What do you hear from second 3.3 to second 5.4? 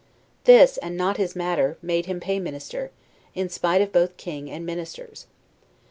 in spite of both king and ministers.